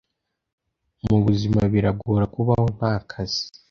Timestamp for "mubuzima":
1.07-1.61